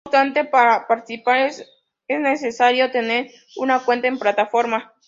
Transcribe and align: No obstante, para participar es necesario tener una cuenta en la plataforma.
No 0.03 0.09
obstante, 0.09 0.45
para 0.45 0.87
participar 0.87 1.41
es 1.45 1.69
necesario 2.09 2.89
tener 2.89 3.29
una 3.57 3.81
cuenta 3.81 4.07
en 4.07 4.15
la 4.15 4.19
plataforma. 4.19 4.91